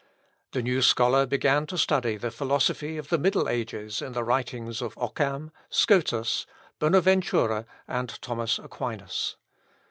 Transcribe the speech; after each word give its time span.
The 0.53 0.63
new 0.63 0.81
scholar 0.81 1.27
began 1.27 1.67
to 1.67 1.77
study 1.77 2.17
the 2.17 2.31
philosophy 2.31 2.97
of 2.97 3.09
the 3.09 3.19
middle 3.19 3.47
ages 3.47 4.01
in 4.01 4.13
the 4.13 4.23
writings 4.23 4.81
of 4.81 4.97
Occam, 4.97 5.51
Scotus, 5.69 6.47
Bonaventura, 6.79 7.67
and 7.87 8.09
Thomas 8.19 8.57
Aquinas. 8.57 9.35